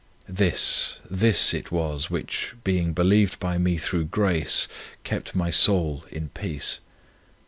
This, 0.29 0.99
this 1.07 1.53
it 1.53 1.71
was 1.71 2.09
which, 2.09 2.55
being 2.63 2.91
believed 2.91 3.39
by 3.39 3.59
me 3.59 3.77
through 3.77 4.05
grace, 4.05 4.67
kept 5.03 5.35
my 5.35 5.51
soul 5.51 6.05
in 6.09 6.29
peace. 6.29 6.79